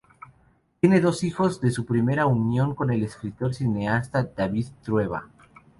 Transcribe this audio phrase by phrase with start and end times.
[0.79, 5.27] Tiene dos hijos de su primera unión con el escritor y cineasta David Trueba.